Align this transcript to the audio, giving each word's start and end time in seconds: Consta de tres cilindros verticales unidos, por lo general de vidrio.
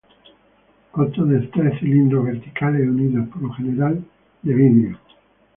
Consta 0.93 1.23
de 1.25 1.41
tres 1.53 1.77
cilindros 1.79 2.25
verticales 2.25 2.87
unidos, 2.87 3.27
por 3.29 3.43
lo 3.43 3.53
general 3.53 4.03
de 4.41 4.51
vidrio. 4.55 4.99